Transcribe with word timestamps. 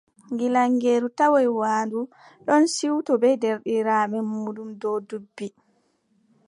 Gilaŋeeru 0.37 1.07
tawoy 1.17 1.47
waandu 1.59 1.99
ɗon 2.45 2.63
siwto 2.75 3.11
bee 3.21 3.39
deerɗiraaɓe 3.41 4.17
muuɗum 4.29 4.69
dow 4.81 4.97
duɓɓi. 5.09 5.47